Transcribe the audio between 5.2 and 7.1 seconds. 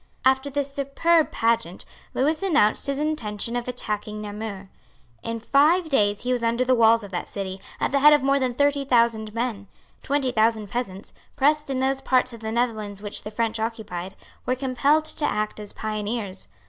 In five days he was under the walls